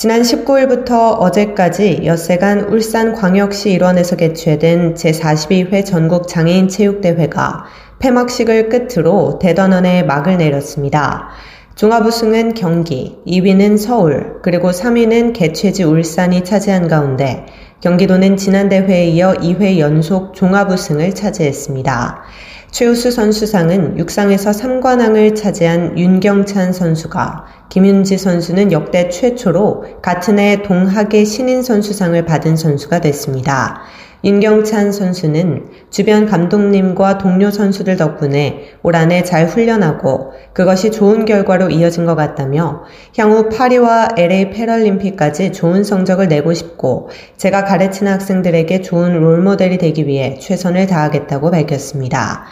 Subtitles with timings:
[0.00, 7.66] 지난 19일부터 어제까지 엿새간 울산광역시 일원에서 개최된 제42회 전국 장애인 체육대회가
[7.98, 11.28] 폐막식을 끝으로 대단원에 막을 내렸습니다.
[11.74, 17.44] 종합 우승은 경기, 2위는 서울, 그리고 3위는 개최지 울산이 차지한 가운데
[17.82, 22.22] 경기도는 지난 대회에 이어 2회 연속 종합 우승을 차지했습니다.
[22.70, 31.62] 최우수 선수상은 육상에서 3관왕을 차지한 윤경찬 선수가 김윤지 선수는 역대 최초로 같은 해 동학의 신인
[31.62, 33.82] 선수상을 받은 선수가 됐습니다.
[34.22, 42.04] 윤경찬 선수는 주변 감독님과 동료 선수들 덕분에 올 한해 잘 훈련하고 그것이 좋은 결과로 이어진
[42.04, 42.82] 것 같다며
[43.16, 50.38] 향후 파리와 LA 패럴림픽까지 좋은 성적을 내고 싶고 제가 가르치는 학생들에게 좋은 롤모델이 되기 위해
[50.38, 52.44] 최선을 다하겠다고 밝혔습니다.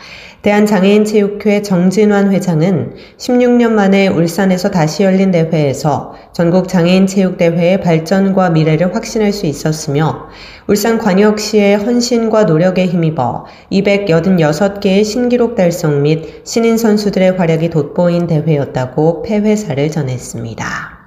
[0.43, 9.47] 대한장애인체육회 정진환 회장은 16년 만에 울산에서 다시 열린 대회에서 전국 장애인체육대회의 발전과 미래를 확신할 수
[9.47, 10.29] 있었으며
[10.69, 20.98] 울산광역시의 헌신과 노력에 힘입어 286개의 신기록 달성 및 신인 선수들의 활약이 돋보인 대회였다고 폐회사를 전했습니다.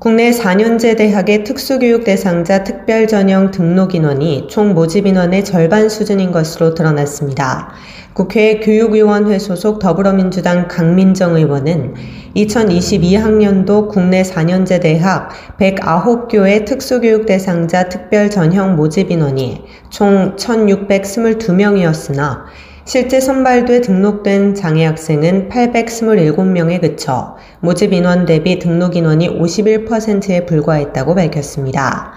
[0.00, 6.72] 국내 4년제 대학의 특수교육 대상자 특별 전형 등록 인원이 총 모집 인원의 절반 수준인 것으로
[6.72, 7.74] 드러났습니다.
[8.14, 11.96] 국회 교육위원회 소속 더불어민주당 강민정 의원은
[12.34, 22.44] 2022학년도 국내 4년제 대학 109교의 특수교육 대상자 특별 전형 모집 인원이 총 1622명이었으나
[22.84, 32.12] 실제 선발돼 등록된 장애 학생은 827명에 그쳐 모집 인원 대비 등록 인원이 51%에 불과했다고 밝혔습니다.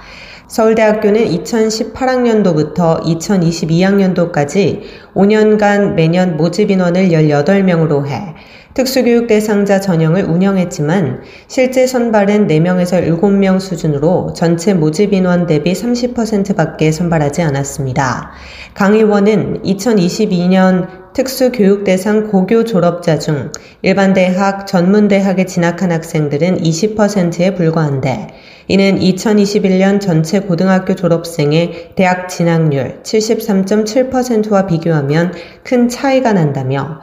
[0.47, 4.81] 서울대학교는 2018학년도부터 2022학년도까지
[5.13, 8.35] 5년간 매년 모집 인원을 18명으로 해
[8.73, 17.43] 특수교육 대상자 전형을 운영했지만 실제 선발은 4명에서 7명 수준으로 전체 모집 인원 대비 30%밖에 선발하지
[17.43, 18.31] 않았습니다.
[18.73, 23.51] 강 의원은 2022년 특수교육 대상 고교 졸업자 중
[23.83, 28.29] 일반 대학, 전문 대학에 진학한 학생들은 20%에 불과한데
[28.67, 35.33] 이는 2021년 전체 고등학교 졸업생의 대학 진학률 73.7%와 비교하면
[35.63, 37.01] 큰 차이가 난다며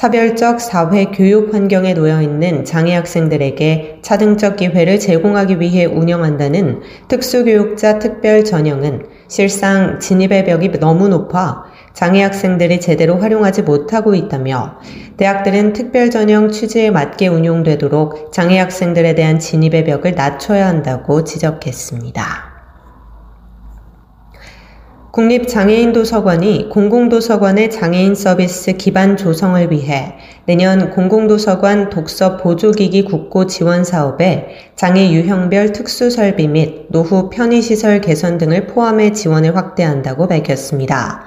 [0.00, 8.42] 차별적 사회 교육 환경에 놓여 있는 장애 학생들에게 차등적 기회를 제공하기 위해 운영한다는 특수교육자 특별
[8.42, 14.78] 전형은 실상 진입의 벽이 너무 높아 장애 학생들이 제대로 활용하지 못하고 있다며
[15.18, 22.49] 대학들은 특별 전형 취지에 맞게 운용되도록 장애 학생들에 대한 진입의 벽을 낮춰야 한다고 지적했습니다.
[25.12, 30.14] 국립장애인도서관이 공공도서관의 장애인 서비스 기반 조성을 위해
[30.46, 38.68] 내년 공공도서관 독서 보조기기 국고 지원 사업에 장애 유형별 특수설비 및 노후 편의시설 개선 등을
[38.68, 41.24] 포함해 지원을 확대한다고 밝혔습니다.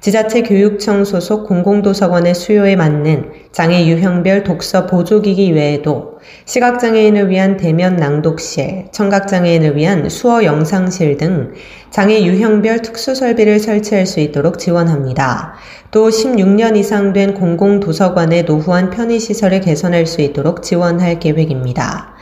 [0.00, 8.88] 지자체 교육청 소속 공공도서관의 수요에 맞는 장애 유형별 독서 보조기기 외에도 시각장애인을 위한 대면 낭독실,
[8.92, 11.54] 청각장애인을 위한 수어 영상실 등
[11.88, 15.54] 장애 유형별 특수 설비를 설치할 수 있도록 지원합니다.
[15.90, 22.12] 또 16년 이상 된 공공도서관의 노후한 편의시설을 개선할 수 있도록 지원할 계획입니다.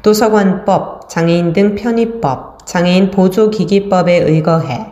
[0.00, 4.86] 도서관법, 장애인 등 편의법, 장애인 보조기기법에 의거해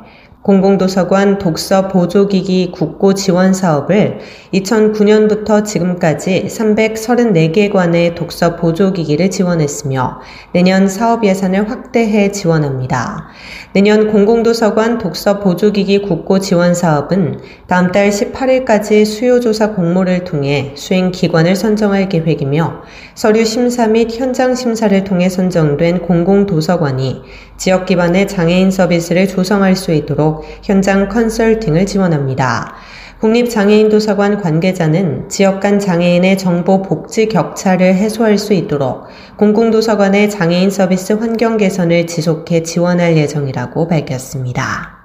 [0.47, 4.21] 공공도서관 독서 보조기기 국고 지원 사업을
[4.55, 10.21] 2009년부터 지금까지 334개 관의 독서 보조기기를 지원했으며
[10.53, 13.27] 내년 사업 예산을 확대해 지원합니다.
[13.73, 21.57] 내년 공공도서관 독서 보조기기 국고 지원 사업은 다음 달 18일까지 수요조사 공모를 통해 수행 기관을
[21.57, 22.83] 선정할 계획이며
[23.17, 27.23] 서류 심사 및 현장 심사를 통해 선정된 공공도서관이
[27.57, 32.75] 지역 기반의 장애인 서비스를 조성할 수 있도록 현장 컨설팅을 지원합니다.
[33.21, 39.07] 국립장애인도서관 관계자는 지역 간 장애인의 정보 복지 격차를 해소할 수 있도록
[39.37, 44.96] 공공도서관의 장애인 서비스 환경 개선을 지속해 지원할 예정이라고 밝혔습니다.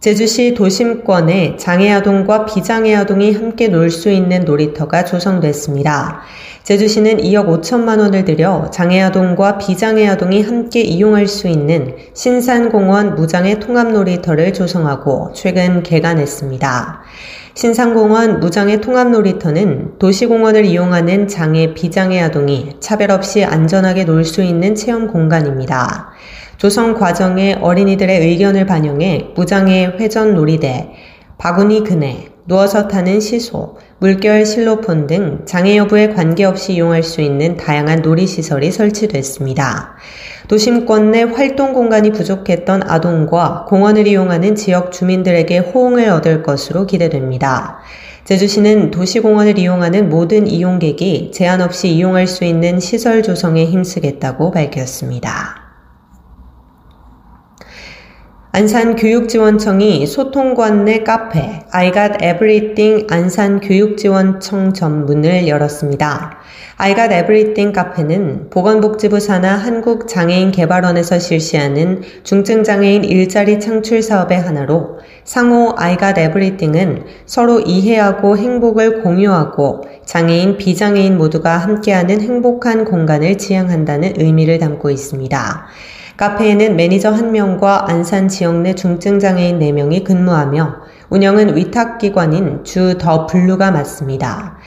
[0.00, 6.20] 제주시 도심권에 장애아동과 비장애아동이 함께 놀 수 있는 놀이터가 조성됐습니다.
[6.62, 15.32] 제주시는 2억 5천만 원을 들여 장애아동과 비장애아동이 함께 이용할 수 있는 신산공원 무장애 통합놀이터를 조성하고
[15.34, 17.00] 최근 개관했습니다.
[17.54, 25.08] 신산공원 무장애 통합놀이터는 도시공원을 이용하는 장애 비장애 아동이 차별 없이 안전하게 놀 수 있는 체험
[25.08, 26.12] 공간입니다.
[26.58, 30.90] 조성 과정에 어린이들의 의견을 반영해 무장애 회전 놀이대,
[31.38, 38.02] 바구니 그네, 누워서 타는 시소, 물결 실로폰 등 장애 여부에 관계없이 이용할 수 있는 다양한
[38.02, 39.94] 놀이시설이 설치됐습니다.
[40.48, 47.78] 도심권 내 활동 공간이 부족했던 아동과 공원을 이용하는 지역 주민들에게 호응을 얻을 것으로 기대됩니다.
[48.24, 55.67] 제주시는 도시공원을 이용하는 모든 이용객이 제한 없이 이용할 수 있는 시설 조성에 힘쓰겠다고 밝혔습니다.
[58.58, 66.38] 안산교육지원청이 소통관 내 카페 I got everything 안산교육지원청 전문을 열었습니다.
[66.78, 75.96] I got everything 카페는 보건복지부 산하 한국장애인개발원에서 실시하는 중증장애인 일자리 창출 사업의 하나로 상호 I
[75.96, 84.90] got everything은 서로 이해하고 행복을 공유하고 장애인, 비장애인 모두가 함께하는 행복한 공간을 지향한다는 의미를 담고
[84.90, 85.68] 있습니다.
[86.18, 90.74] 카페에는 매니저 1명과 안산 지역 내 중증장애인 4명이 근무하며
[91.10, 94.58] 운영은 위탁기관인 주 더 블루가 맡습니다.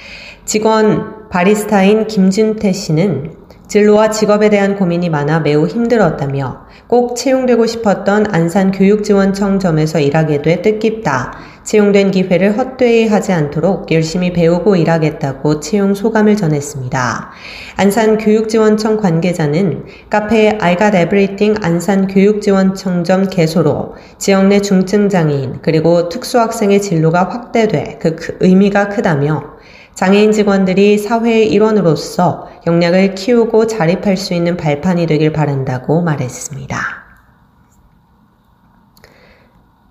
[0.46, 3.32] 직원 바리스타인 김준태 씨는
[3.70, 11.32] 진로와 직업에 대한 고민이 많아 매우 힘들었다며 꼭 채용되고 싶었던 안산 교육지원청점에서 일하게 돼 뜻깊다.
[11.64, 17.32] 채용된 기회를 헛되이 하지 않도록 열심히 배우고 일하겠다고 채용 소감을 전했습니다.
[17.78, 26.10] 안산 교육지원청 관계자는 카페 I got everything 안산 교육지원청점 개소로 지역 내 중증 장애인 그리고
[26.10, 29.51] 특수학생의 진로가 확대돼 그 의미가 크다며
[29.94, 37.02] 장애인 직원들이 사회의 일원으로서 역량을 키우고 자립할 수 있는 발판이 되길 바란다고 말했습니다.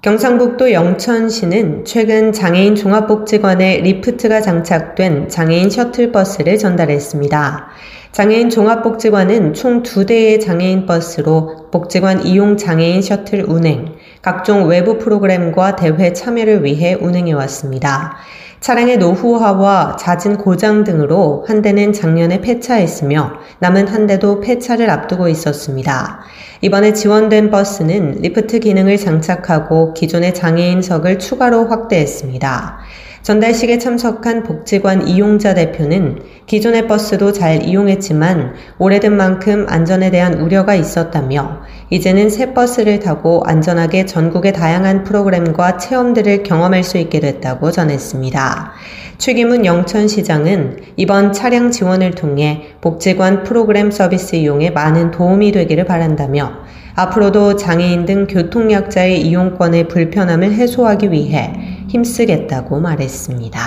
[0.02, 7.68] 경상북도 영천시는 최근 장애인 종합복지관에 리프트가 장착된 장애인 셔틀버스를 전달했습니다.
[8.12, 16.14] 장애인 종합복지관은 총두 대의 장애인 버스로 복지관 이용 장애인 셔틀 운행, 각종 외부 프로그램과 대회
[16.14, 18.16] 참여를 위해 운행해 왔습니다.
[18.60, 26.20] 차량의 노후화와 잦은 고장 등으로 한 대는 작년에 폐차했으며 남은 한 대도 폐차를 앞두고 있었습니다.
[26.60, 32.78] 이번에 지원된 버스는 리프트 기능을 장착하고 기존의 장애인석을 추가로 확대했습니다.
[33.22, 41.60] 전달식에 참석한 복지관 이용자 대표는 기존의 버스도 잘 이용했지만 오래된 만큼 안전에 대한 우려가 있었다며
[41.90, 48.72] 이제는 새 버스를 타고 안전하게 전국의 다양한 프로그램과 체험들을 경험할 수 있게 됐다고 전했습니다.
[49.18, 56.52] 최기문 영천시장은 이번 차량 지원을 통해 복지관 프로그램 서비스 이용에 많은 도움이 되기를 바란다며
[56.94, 61.52] 앞으로도 장애인 등 교통약자의 이용권의 불편함을 해소하기 위해
[61.90, 63.60] 힘쓰겠다고 말했습니다.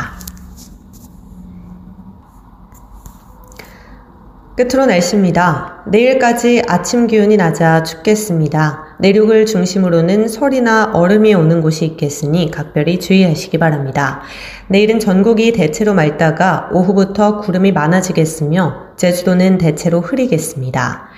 [4.55, 5.83] 끝으로 날씨입니다.
[5.87, 8.97] 내일까지 아침 기온이 낮아 춥겠습니다.
[8.99, 14.21] 내륙을 중심으로는 설이나 얼음이 오는 곳이 있겠으니 각별히 주의하시기 바랍니다.
[14.67, 21.09] 내일은 전국이 대체로 맑다가 오후부터 구름이 많아지겠으며 제주도는 대체로 흐리겠습니다.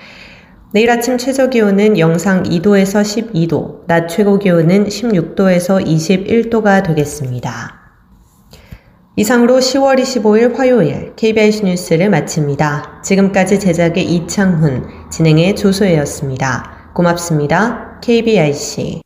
[0.75, 7.80] 내일 아침 최저 기온은 영상 2도에서 12도, 낮 최고 기온은 16도에서 21도가 되겠습니다.
[9.16, 13.00] 이상으로 10월 25일 화요일 KBS 뉴스를 마칩니다.
[13.06, 16.92] 지금까지 제작의 이창훈, 진행의 조소혜였습니다.
[16.94, 18.02] 고맙습니다.
[18.02, 19.00] KBIC.